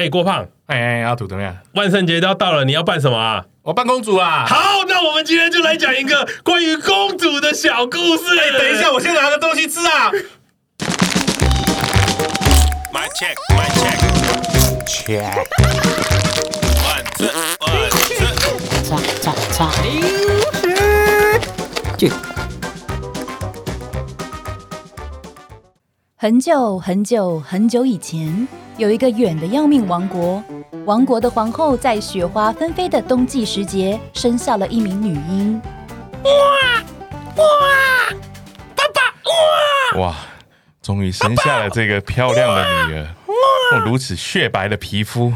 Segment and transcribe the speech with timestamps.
[0.00, 1.54] 哎，郭胖，哎哎，阿土怎么样？
[1.74, 3.44] 万圣节都要到了，你要扮什么啊？
[3.60, 4.46] 我扮公主啊！
[4.48, 4.56] 好，
[4.88, 8.24] 那我们今天就来讲一个关于公主的小故事。
[8.40, 10.10] 哎，等一下，我先拿个东西吃啊。
[12.90, 13.98] My check, my check,
[14.86, 15.44] check.
[16.82, 17.28] One, two,
[17.60, 17.84] one,
[21.98, 22.10] two.
[26.16, 28.48] 很久很久很久以前，
[28.80, 30.42] 有一个远的要命王国。
[30.86, 35.60] 王国的皇后在雪花纷飞的冬季时节，生下了一名女婴。
[36.24, 36.30] 哇
[37.36, 37.44] 哇，
[38.74, 40.08] 爸爸哇！
[40.08, 40.16] 哇，
[40.80, 43.14] 终于生下了这个漂亮的女儿。
[43.26, 45.30] 哇，如此雪白的皮肤，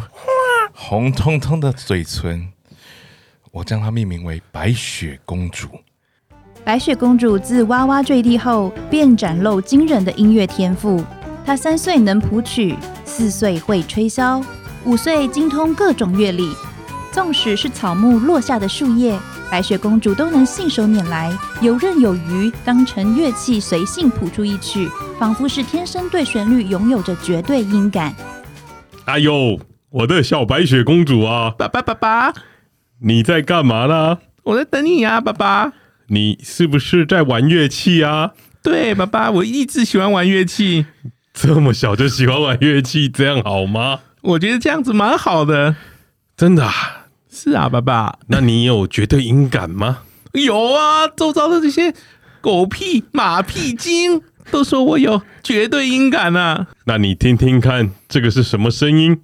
[0.72, 2.50] 红彤彤的嘴唇，
[3.52, 5.68] 我将她命名为白雪公主。
[6.64, 11.04] 白雪公主自娃娃坠地后，便展露惊人的音乐天赋。
[11.46, 14.42] 她三岁能谱曲，四岁会吹箫，
[14.84, 16.50] 五岁精通各种乐理。
[17.12, 19.16] 纵使是草木落下的树叶，
[19.50, 28.12] 白雪公主都能信手拈来，游刃有余，当成乐器随性谱出一曲，仿佛是天生对旋律拥有着绝对音感。
[29.04, 31.54] 哎呦，我的小白雪公主啊！
[31.56, 32.32] 爸爸，爸爸，
[33.02, 34.18] 你在干嘛呢？
[34.42, 35.72] 我在等你呀，爸爸。
[36.08, 38.32] 你是不是在玩乐器啊？
[38.62, 40.86] 对，爸爸，我一直喜欢玩乐器。
[41.34, 44.00] 这么小就喜欢玩乐器，这样好吗？
[44.22, 45.76] 我觉得这样子蛮好的。
[46.36, 47.06] 真的啊？
[47.30, 48.18] 是啊，爸爸。
[48.28, 49.98] 那你有绝对音感吗？
[50.32, 51.92] 有啊，周遭的这些
[52.40, 56.68] 狗屁、马屁精都说我有绝对音感啊。
[56.86, 59.20] 那你听听看，这个是什么声音？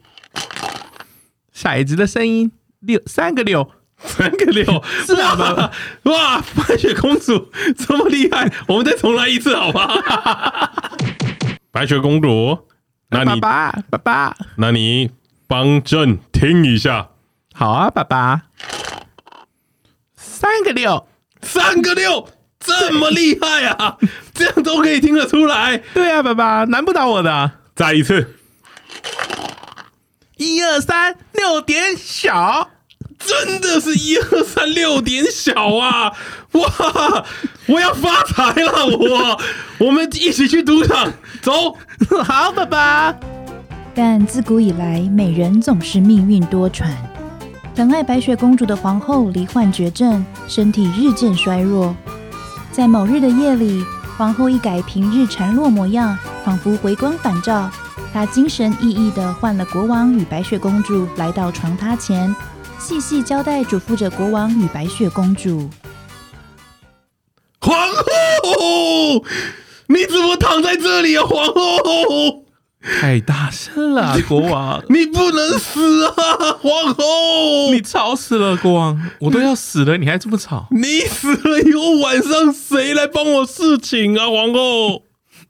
[1.57, 2.51] 骰子的声音，
[2.81, 3.71] 六三个六。
[4.03, 4.65] 三个六，
[5.05, 5.71] 是啊，爸爸，
[6.05, 9.93] 哇，白雪公主这么厉害，我们再重来一次好吗？
[11.73, 12.67] 白雪公主，
[13.11, 15.11] 那你爸爸，爸爸，那你
[15.47, 17.11] 帮朕听一下。
[17.55, 18.43] 好啊，爸爸，
[20.17, 21.07] 三个六，
[21.43, 23.97] 三个六，这么厉害啊？
[24.35, 25.79] 这样都可以听得出来？
[25.95, 27.53] 对啊，爸爸，难不倒我的。
[27.77, 28.37] 再一次，
[30.37, 32.71] 一二三，六点小。
[33.25, 36.13] 真的是一二三六点小啊！
[36.53, 37.25] 哇，
[37.67, 38.87] 我要发财了！
[38.87, 39.41] 我，
[39.79, 41.77] 我们一起去赌场，走，
[42.25, 43.15] 好，爸爸。
[43.95, 46.87] 但自古以来，美人总是命运多舛。
[47.75, 51.95] 疼爱白雪公主的皇后罹患绝症，身体日渐衰弱。
[52.73, 53.85] 在某日的夜里，
[54.17, 57.71] 皇后一改平日孱弱模样，仿佛回光返照。
[58.13, 62.35] 她精神奕奕地唤了国王与白雪公主来到床榻前。
[62.81, 65.69] 细细交代嘱咐着国王与白雪公主
[67.61, 69.23] ：“皇后，
[69.89, 71.23] 你怎么躺在这里啊？
[71.23, 72.47] 皇后，
[72.83, 76.13] 太大声了，国王，你不能死啊！
[76.63, 80.67] 皇后，你吵死了，国王，我都要死了，你还这么吵？
[80.71, 84.27] 你死了以后，晚上谁来帮我侍寝啊？
[84.27, 85.03] 皇后，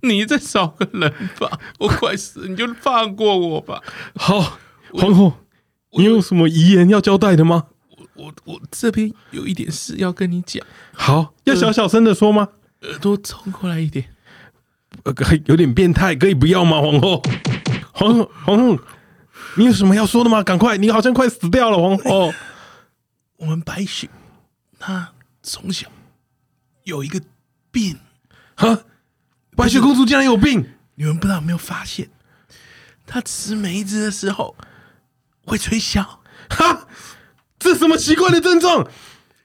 [0.03, 3.81] 你再找个人吧，我快死，你就放过我吧。
[4.17, 4.59] 好，
[4.93, 5.35] 皇后。”
[5.93, 7.67] 你有什么遗言要交代的吗？
[7.97, 10.65] 我我我这边有一点事要跟你讲。
[10.93, 12.49] 好，要小小声的说吗？
[12.83, 14.07] 耳朵凑过来一点。
[15.05, 15.13] 呃，
[15.47, 16.81] 有点变态，可以不要吗？
[16.81, 17.23] 皇后，
[17.93, 18.79] 皇后，皇后，
[19.57, 20.43] 你有什么要说的吗？
[20.43, 22.33] 赶快，你好像快死掉了，皇后。
[23.37, 24.09] 我们白雪，
[24.79, 25.13] 她
[25.43, 25.89] 从小
[26.85, 27.21] 有一个
[27.71, 27.99] 病。
[28.55, 28.85] 哈，
[29.57, 30.65] 白雪公主竟然有病？
[30.95, 32.11] 你们不知道有没有发现，
[33.07, 34.55] 她吃梅子的时候。
[35.51, 36.05] 会吹箫，
[36.49, 36.87] 哈，
[37.59, 38.87] 这什么奇怪的症状？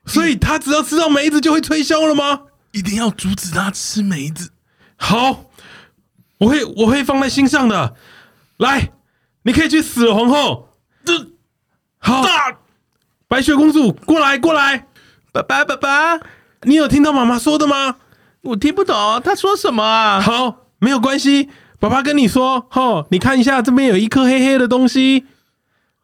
[0.06, 2.42] 所以他只要吃到梅子就会吹箫了吗？
[2.74, 4.52] 一定要阻止他吃梅子。
[4.98, 5.46] 好，
[6.38, 7.96] 我会我会放在心上的。
[8.58, 8.92] 来，
[9.42, 10.70] 你可以去死了，皇后。
[11.04, 11.32] 这
[11.98, 12.24] 好，
[13.28, 14.86] 白雪公主过来过来，
[15.32, 16.20] 爸爸爸爸，
[16.62, 17.96] 你有听到妈妈说的吗？
[18.42, 20.22] 我听不懂，她说什么啊？
[20.22, 21.50] 好，没有关系，
[21.80, 25.26] 爸爸跟你说，吼，你看一下这边有一颗黑黑的东西。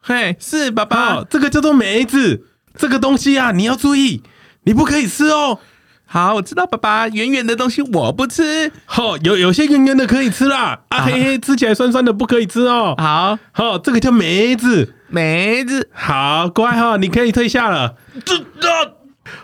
[0.04, 2.44] 嘿，是爸爸，哦，这个叫做梅子，
[2.76, 4.20] 这个东西啊，你要注意，
[4.64, 5.60] 你不可以吃哦。
[6.04, 8.72] 好，我知道，爸爸，圆圆的东西我不吃。
[8.84, 12.96] 好，哦，有有些圆圆的可以吃啦，啊，啊黑黑吃起来酸酸的不可以吃哦。
[12.98, 17.94] 好，好，这个叫梅子，梅子，好乖哈，你可以退下了。
[18.24, 18.68] 这这，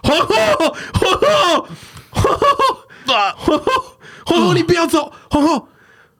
[0.02, 0.26] 皇后，
[0.92, 1.68] 皇后，
[2.10, 2.48] 皇后，
[3.36, 3.62] 皇后，
[4.26, 5.68] 皇后，你不要走，皇后，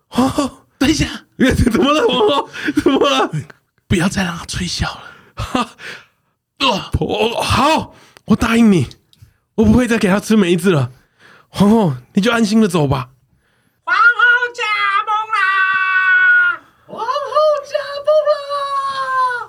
[0.07, 0.49] 皇后，
[0.79, 1.07] 等一下，
[1.73, 2.49] 怎么了，皇后，
[2.85, 3.31] 怎么了？
[3.89, 5.03] 不要再让他吹箫了。
[5.35, 5.71] 哈，
[7.01, 7.95] 我好，
[8.27, 8.87] 我答应你，
[9.55, 10.91] 我不会再给他吃梅子了。
[11.49, 13.09] 皇后，你就安心的走吧。
[13.85, 14.03] 皇后
[14.55, 14.63] 驾
[15.07, 16.61] 崩啦！
[16.87, 17.07] 皇后
[17.65, 18.37] 驾崩啦！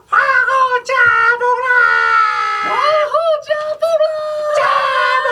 [0.08, 0.94] 皇后驾
[1.38, 1.70] 崩啦！
[2.64, 2.72] 皇
[3.12, 3.14] 后
[3.44, 4.08] 驾崩啦！
[4.56, 4.62] 驾
[5.26, 5.28] 崩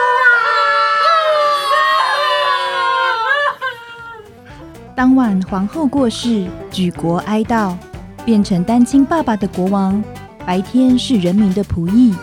[4.11, 4.91] 啦！
[4.97, 7.77] 当晚皇后过世，举国哀悼。
[8.27, 10.03] 变成单亲爸爸的国王，
[10.45, 12.13] 白天是人民的仆役，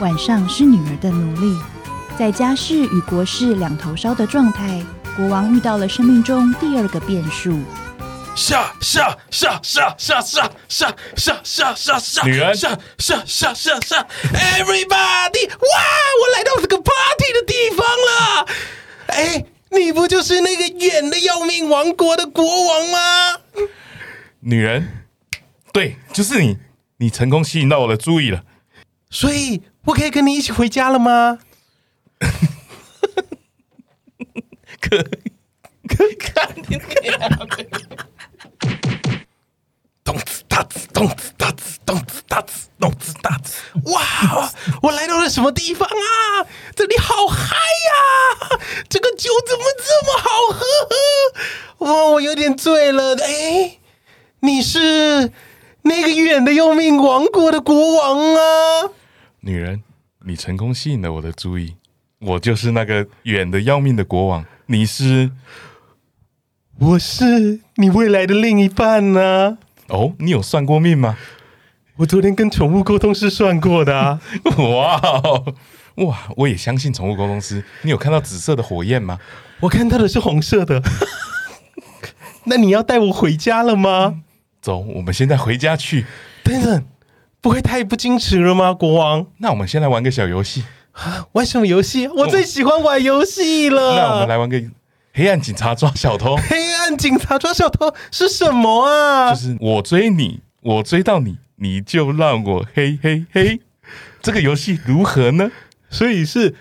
[0.00, 1.56] 晚上是女儿的奴隶，
[2.18, 4.84] 在家事与国事两头烧的状态，
[5.16, 7.56] 国王遇到了生命中第二个变数。
[8.34, 15.50] 下下下下下下下下下下下，女人下下下下下，Everybody！
[15.50, 15.78] 哇，
[16.20, 18.46] 我来到这个 party 的地方了。
[19.06, 22.98] 哎，你不就是那个远的要命王国的国王吗？
[24.40, 25.03] 女人，
[25.74, 26.56] 对，就是你，
[26.98, 28.44] 你成功吸引到我的注意了，
[29.10, 31.40] 所以我可以跟你一起回家了吗？
[34.80, 35.02] 可
[35.88, 36.78] 可看你
[40.04, 43.54] 咚子大子，咚子大子，咚子大子，咚子大子！
[43.86, 46.46] 哇，我来到了什么地方啊？
[46.76, 48.60] 这里好嗨呀！
[48.88, 50.64] 这个酒怎么这么好喝？
[51.86, 53.16] 哇，我有点醉了。
[53.16, 53.78] 哎，
[54.40, 55.32] 你是
[55.84, 58.90] 那个远的要命王国的国王啊？
[59.40, 59.82] 女人，
[60.24, 61.76] 你成功吸引了我的注意。
[62.20, 64.44] 我就是那个远的要命的国王。
[64.66, 65.30] 你是？
[66.78, 69.58] 我是你未来的另一半呢、啊？
[69.88, 71.18] 哦，你有算过命吗？
[71.96, 74.20] 我昨天跟宠物沟通师算过的啊！
[74.58, 75.54] 哇哦，
[76.06, 76.18] 哇！
[76.36, 77.62] 我也相信宠物沟通师。
[77.82, 79.20] 你有看到紫色的火焰吗？
[79.60, 80.82] 我看到的是红色的。
[82.46, 84.22] 那你要带我回家了吗？
[84.64, 86.06] 走，我们现在回家去。
[86.42, 86.86] 等等，
[87.42, 89.26] 不会太不矜持了吗，国王？
[89.36, 91.26] 那我们先来玩个小游戏啊。
[91.32, 92.08] 玩什么游戏？
[92.08, 93.90] 我最喜欢玩游戏了。
[93.90, 93.94] 哦。
[93.94, 94.58] 那我们来玩个
[95.12, 96.34] 黑暗警察抓小偷。
[96.38, 99.34] 黑暗警察抓小偷是什么啊？
[99.34, 103.60] 就是我追你，我追到你，你就让我嘿嘿嘿。
[104.22, 105.50] 这个游戏如何呢？
[105.90, 106.54] 所以是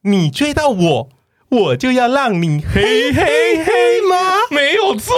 [0.00, 1.08] 你追到我，
[1.52, 4.16] 我就要让你嘿嘿嘿吗？
[4.50, 5.14] 没有错，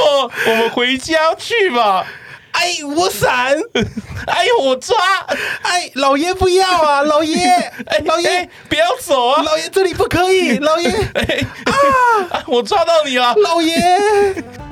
[0.48, 2.04] 我们回家去吧。
[2.50, 3.56] 哎，我闪！
[4.26, 4.96] 哎，我抓！
[5.62, 7.36] 哎，老爷不要啊，老爷！
[7.86, 10.90] 哎，老爷不要走啊，老爷这里不可以，老爷！
[11.14, 13.76] 哎啊，我抓到你了，老爷！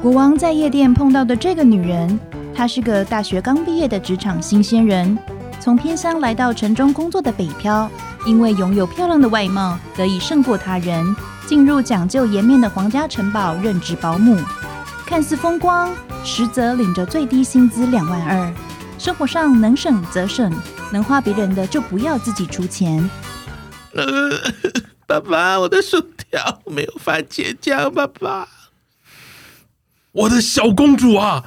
[0.01, 2.19] 国王在夜店碰到的这个女人，
[2.53, 5.17] 她是个大学刚毕业的职场新鲜人，
[5.61, 7.89] 从偏乡来到城中工作的北漂，
[8.27, 11.15] 因为拥有漂亮的外貌，得以胜过他人，
[11.53, 14.41] 进入讲究颜面的皇家城堡任职保姆。
[15.05, 15.95] 看似风光，
[16.25, 18.51] 实则领着最低薪资两万二。
[18.99, 20.51] 生活上能省则省，
[20.91, 23.07] 能花别人的就不要自己出钱。
[23.95, 24.31] 呃，
[25.07, 28.49] 爸爸，我的薯条没有番茄酱，爸爸。
[30.13, 31.45] 我的小公主啊，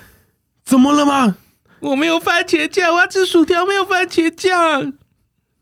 [0.63, 1.35] 怎么了吗？
[1.79, 4.93] 我没有番茄酱，我要吃薯条，没有番茄酱。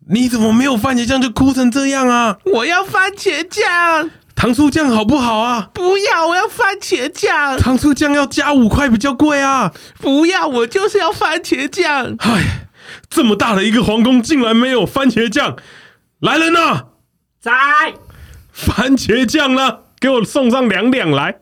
[0.09, 2.39] 你怎么没有番茄酱就哭成这样啊？
[2.43, 4.11] 我要番茄酱。
[4.35, 5.69] 糖醋酱好不好啊？
[5.74, 7.57] 不要，我要番茄酱。
[7.57, 9.71] 糖醋酱要加五块，比较贵啊。
[10.00, 12.15] 不要，我就是要番茄酱。
[12.19, 12.68] 唉，
[13.09, 15.56] 这么大的一个皇宫，竟然没有番茄酱。
[16.19, 16.88] 来人呐，
[17.39, 17.51] 在
[18.51, 19.80] 番茄酱呢？
[20.00, 21.39] 给我送上两两来。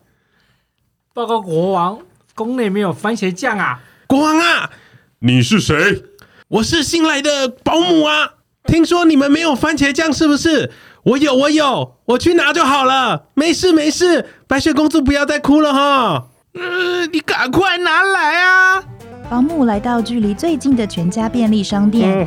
[1.12, 1.98] 报告国王，
[2.34, 3.80] 宫内没有番茄酱啊。
[4.06, 4.70] 国王啊，
[5.18, 6.04] 你是谁？
[6.48, 8.34] 我是新来的保姆啊。
[8.64, 10.70] 听说你们没有番茄酱，是不是？
[11.04, 13.24] 我有，我有，我去拿就好了。
[13.34, 14.24] 没事，没事。
[14.46, 16.26] 白雪公主不要再哭了哈。
[16.54, 18.84] 嗯，你赶快拿来啊！
[19.28, 22.24] 保姆来到距离最近的全家便利商店。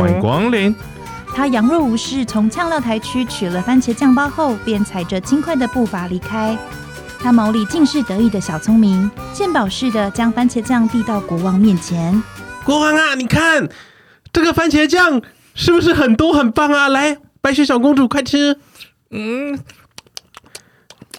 [0.00, 0.74] 欢迎光临。
[1.34, 6.56] 他佯若无事，从呛料台区取了番茄酱包后，便踩着轻快的步伐离开。
[7.20, 12.22] 他眸里尽是得意的小聪明，献宝似的将番茄酱递到国王面前。
[12.64, 13.68] 国王啊，你看。
[14.32, 15.20] 这个番茄酱
[15.54, 16.88] 是不是很多很棒啊？
[16.88, 18.58] 来，白雪小公主快吃。
[19.10, 19.58] 嗯，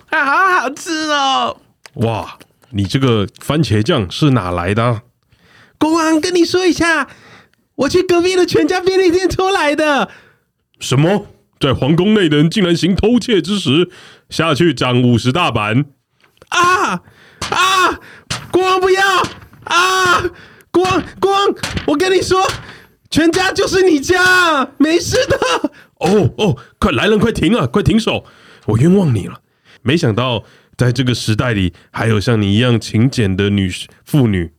[0.10, 1.58] 啊，好好吃哦！
[1.96, 2.39] 哇，
[2.72, 5.03] 你这个番茄酱是哪来的？
[5.77, 7.08] 国王跟你说一下，
[7.75, 10.10] 我去隔壁的全家便利店偷来的。
[10.79, 11.27] 什么？
[11.60, 13.89] 在皇宫内的人竟然行偷窃之实，
[14.29, 15.86] 下去斩五十大板！
[16.50, 17.01] 啊
[17.51, 18.00] 啊！
[18.51, 19.03] 国王不要
[19.65, 20.24] 啊！
[20.72, 21.55] 国王，国王，
[21.86, 22.43] 我跟你说。
[23.13, 25.38] 全家就是你家，没事的。
[26.00, 28.25] 哦哦，快来人，快停啊，快停手！
[28.65, 29.39] 我冤枉你了。
[29.84, 30.43] 没想到
[30.75, 33.72] 在这个时代里，还有像你一样勤俭的女
[34.03, 34.51] 妇女，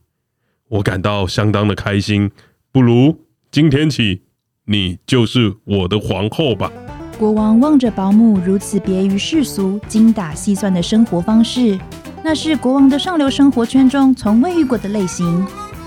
[0.69, 2.31] 我感到相当的开心。
[2.71, 4.21] 不如今天起，
[4.67, 6.71] 你就是我的皇后吧。
[7.19, 11.77] 国王望着保姆如此别于世俗、精打细算的生活方式，
[12.23, 15.45] 那是国王的上流生活圈中从未遇过的类型。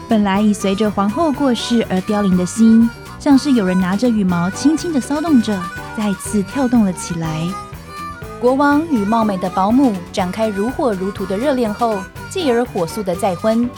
[0.08, 2.88] 本来已随着皇后过世而凋零的心，
[3.18, 5.60] 像是有人拿着羽毛轻轻的骚动着，
[5.96, 7.46] 再次跳动了起来。
[8.40, 12.00] 国王与貌美的保姆展开如火如荼的热恋后，
[12.30, 13.68] 继而火速的再婚。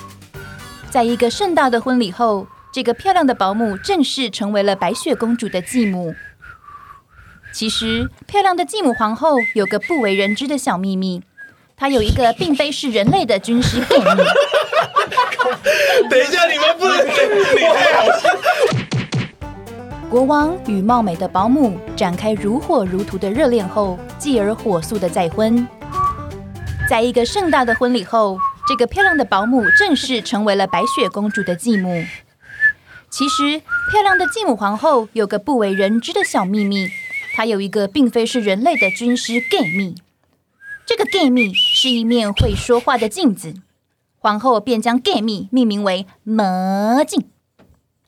[0.88, 6.14] 在一个盛大的婚礼后，这个漂亮的保姆正式成为了白雪公主的继母。
[7.52, 11.22] 其实，漂亮的继母皇后有个不为人知的小秘密，
[11.76, 13.96] 她有一个并非是人类的军师秘。
[16.08, 16.98] 等一下，你们不能，
[17.54, 18.28] 你太好笑。
[20.08, 25.66] 国王与貌美的保姆展开如火如荼的热恋后，继而火速的再婚。
[26.88, 32.04] 在一个盛大的婚礼后，这个漂亮的保姆正式成为了白雪公主的继母。
[33.08, 33.60] 其实，
[33.92, 36.88] 漂亮的继母皇后有个不为人知的小秘密，
[37.34, 39.94] 她有一个并非是人类的军师 gay 蜜。
[40.84, 43.54] 这个 gay 蜜是一面会说话的镜子，
[44.22, 47.24] 皇后便将 gay 蜜命名为魔镜。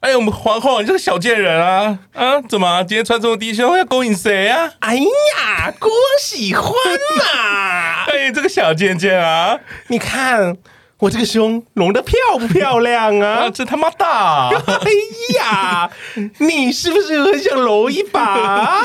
[0.00, 2.38] 哎呦，我们皇后，你这个小贱人啊啊！
[2.42, 4.74] 怎么今天穿这么低胸，要勾引谁啊？
[4.80, 6.70] 哎呀，国王喜欢
[7.16, 8.04] 嘛！
[8.12, 10.54] 哎，这个小贱贱啊，你看
[10.98, 13.46] 我这个胸隆的漂不漂亮啊？
[13.48, 14.50] 啊这他妈大！
[14.52, 14.90] 哎
[15.36, 15.90] 呀，
[16.38, 18.82] 你是不是很想揉一把？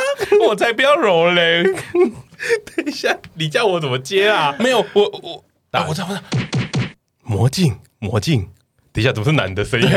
[0.48, 1.64] 我才不要揉嘞！
[1.64, 4.56] 等一下，你叫我怎么接啊？
[4.60, 6.47] 没有，我我啊，我知道，我知道，
[7.30, 8.48] 魔镜，魔镜。
[8.94, 9.90] 等一下，怎么是男的声音？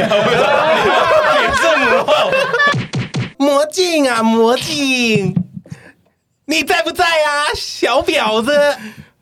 [3.38, 5.32] 魔镜啊，魔镜，
[6.46, 8.52] 你在不在啊，小婊子？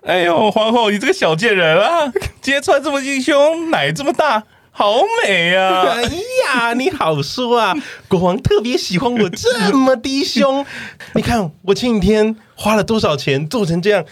[0.07, 2.11] 哎呦，皇后，你这个小贱人啊！
[2.41, 5.85] 今天穿这么低胸，奶这么大，好美啊！
[5.89, 6.03] 哎
[6.47, 7.75] 呀，你好说啊，
[8.09, 10.65] 国王特别喜欢我这么低胸。
[11.13, 14.03] 你看我前几天花了多少钱做成这样。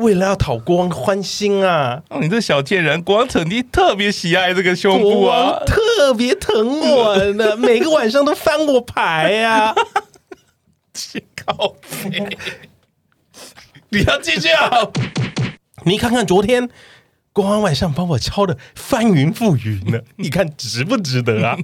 [0.00, 2.02] 为了要讨国王的欢心啊！
[2.08, 9.74] 哦，你这小贱人，国王肯定特别喜爱这个胸部啊，特别疼我呢，每个晚上都翻我牌呀、啊。
[10.94, 12.36] 去靠北！
[13.90, 14.70] 你要继续啊！
[15.84, 16.68] 你看看昨天
[17.32, 21.58] 国王晚上把我敲的翻云覆雨呢， 你看值不值得啊？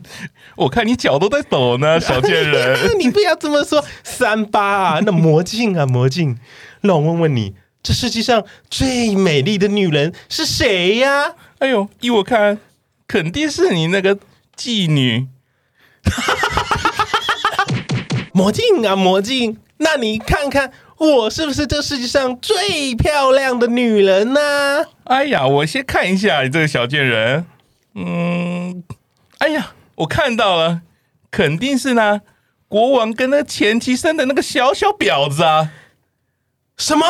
[0.56, 2.78] 我看你脚都在抖呢，小贱人！
[3.00, 6.38] 你不要这么说，三八啊，那魔镜啊，魔镜，
[6.82, 7.54] 让我问问你。
[7.86, 11.32] 这世界上最美丽的女人是谁呀？
[11.60, 12.58] 哎呦，依我看，
[13.06, 14.18] 肯定是你那个
[14.56, 15.28] 妓女。
[18.34, 24.40] 魔镜啊，魔镜，那你看看我是不是这世界上最漂亮的女人呢？
[25.04, 27.46] 哎呀，我先看一下你这个小贱人。
[27.94, 28.82] 嗯，
[29.38, 30.80] 哎呀，我看到了，
[31.30, 32.22] 肯定是呢，
[32.66, 35.70] 国王跟那前妻生的那个小小婊子啊。
[36.76, 37.06] 什么？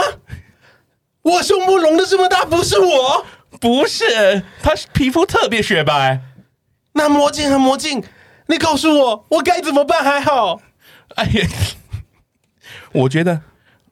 [1.26, 3.26] 我胸部隆的这么大，不是我，
[3.60, 6.20] 不是，他皮肤特别雪白。
[6.92, 8.00] 那魔镜和魔镜，
[8.46, 10.04] 你告诉我，我该怎么办？
[10.04, 10.60] 还好。
[11.16, 11.48] 哎呀，
[12.92, 13.42] 我觉得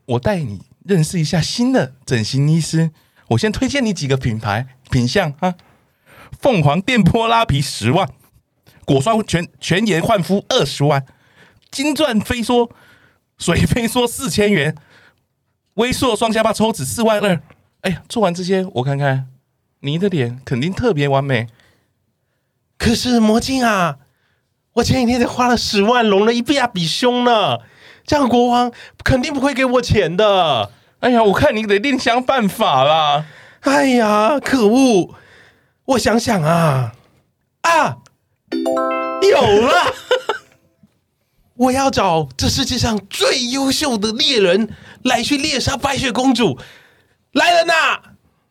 [0.06, 2.92] 我带你认识一下新的整形医师。
[3.30, 5.54] 我先推荐你几个品牌品相啊：
[6.40, 8.08] 凤凰电波拉皮十万，
[8.84, 11.04] 果酸全全颜焕肤二十万，
[11.72, 12.70] 金钻飞梭
[13.36, 14.76] 水飞梭四千元。
[15.74, 17.40] 威硕双下巴抽脂四万二，
[17.80, 19.26] 哎呀，做完这些我看看，
[19.80, 21.48] 你的脸肯定特别完美。
[22.78, 23.96] 可是魔镜啊，
[24.74, 27.58] 我前几天才花了十万隆了一比亚比胸呢，
[28.06, 28.70] 这样国王
[29.02, 30.70] 肯定不会给我钱的。
[31.00, 33.26] 哎呀，我看你得另想办法啦。
[33.60, 35.14] 哎呀，可恶！
[35.86, 36.92] 我想想啊，
[37.62, 37.98] 啊，
[39.22, 39.94] 有了。
[41.56, 44.70] 我要找这世界上最优秀的猎人
[45.04, 46.58] 来去猎杀白雪公主。
[47.32, 48.00] 来人呐，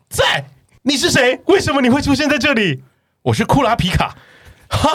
[0.10, 0.46] 在！
[0.84, 1.42] 你是谁？
[1.48, 2.84] 为什么你会出现在这里？
[3.24, 4.16] 我是库拉皮卡。
[4.70, 4.90] 哈，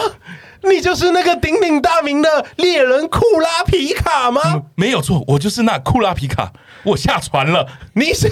[0.63, 4.41] 你就是那个鼎鼎大名的猎人库拉皮卡吗？
[4.55, 6.51] 嗯，没有错，我就是那库拉皮卡。
[6.85, 7.67] 我下船了。
[7.93, 8.27] 你下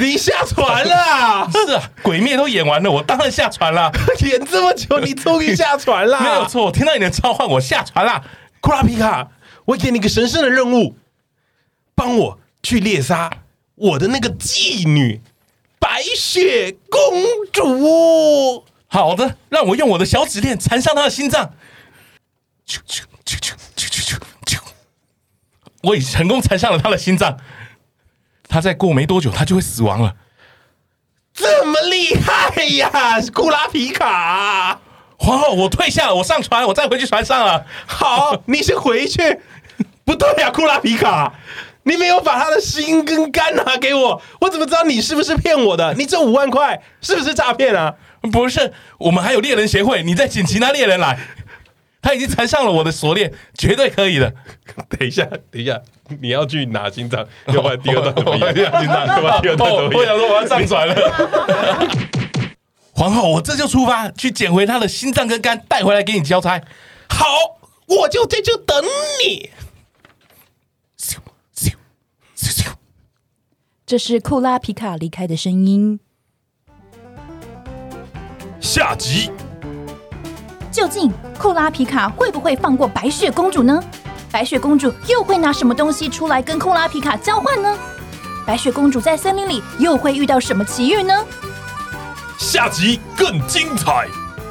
[0.00, 1.48] 你下船了？
[1.66, 3.92] 是啊，鬼灭都演完了，我当然下船了。
[4.26, 6.18] 演这么久，你终于下船了？
[6.22, 8.24] 没有错，我听到你的召唤，我下船了。
[8.60, 9.30] 库拉皮卡，
[9.64, 10.96] 我给你个神圣的任务，
[11.94, 13.30] 帮我去猎杀
[13.74, 15.20] 我的那个妓女
[15.78, 17.00] 白雪公
[17.52, 18.64] 主。
[18.86, 21.54] 好的，让我用我的小指链缠上她的心脏。
[22.66, 24.58] 啾啾啾啾啾啾啾
[25.82, 27.38] 我已成功缠上了她的心脏，
[28.48, 30.16] 她再过没多久，她就会死亡了。
[31.32, 34.80] 这么厉害呀，库拉皮卡！
[35.20, 37.64] 皇后，我退下了，我上船，我再回去船上了。
[37.86, 39.20] 好，你先回去。
[40.04, 41.32] 不对呀，库拉皮卡，
[41.84, 45.94] 你没有把他的心跟肝拿给我，我怎么知道你是不是骗我的？
[45.94, 47.94] 你这五万块是不是诈骗啊？
[48.32, 51.18] 不是，我们还有猎人协会，你再请其他猎人来。
[52.02, 54.32] 他已经缠上了我的锁链，绝对可以的。
[54.88, 55.78] 等一下，等一下，
[56.20, 58.40] 你要去拿心脏，要不然第二段怎么演？
[58.42, 60.18] 我要去拿要不然第二段怎么我想演？
[60.18, 60.96] 说我要上船了。
[63.00, 66.60] 皇后，我这就出发去捡回他的心脏跟肝，带回来给你交差。
[67.08, 67.24] 好，
[67.86, 68.84] 我就在这等
[69.24, 69.48] 你。
[73.86, 75.98] 这是库拉皮卡离开的声音。
[78.60, 79.30] 下集
[80.70, 83.82] 究竟库拉皮卡会不会放过白雪公主呢？
[84.30, 87.78] 白雪公主又会拿什么东西出来跟库拉皮卡交换呢？
[88.46, 91.26] 白雪公主在森林里又会遇到什么奇遇呢？
[92.52, 94.08] 下集更精彩，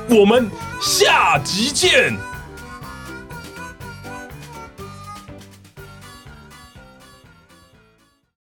[0.07, 2.28] 我们下集见。